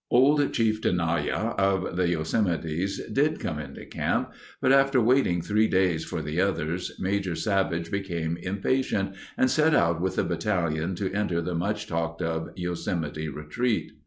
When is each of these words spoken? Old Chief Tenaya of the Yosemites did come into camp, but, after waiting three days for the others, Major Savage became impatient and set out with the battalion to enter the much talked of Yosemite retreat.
Old 0.09 0.51
Chief 0.51 0.81
Tenaya 0.81 1.53
of 1.59 1.95
the 1.95 2.07
Yosemites 2.09 2.97
did 3.13 3.39
come 3.39 3.59
into 3.59 3.85
camp, 3.85 4.31
but, 4.59 4.71
after 4.71 4.99
waiting 4.99 5.43
three 5.43 5.67
days 5.67 6.03
for 6.05 6.23
the 6.23 6.41
others, 6.41 6.93
Major 6.99 7.35
Savage 7.35 7.91
became 7.91 8.35
impatient 8.41 9.13
and 9.37 9.47
set 9.47 9.75
out 9.75 10.01
with 10.01 10.15
the 10.15 10.23
battalion 10.23 10.95
to 10.95 11.13
enter 11.13 11.39
the 11.39 11.53
much 11.53 11.85
talked 11.85 12.23
of 12.23 12.49
Yosemite 12.55 13.29
retreat. 13.29 13.91